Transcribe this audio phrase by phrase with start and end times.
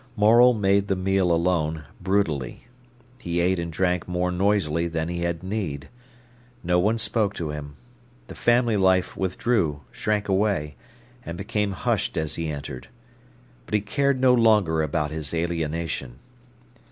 [0.15, 2.65] Morel made the meal alone, brutally.
[3.19, 5.89] He ate and drank more noisily than he had need.
[6.63, 7.75] No one spoke to him.
[8.25, 10.75] The family life withdrew, shrank away,
[11.23, 12.87] and became hushed as he entered.
[13.67, 16.17] But he cared no longer about his alienation.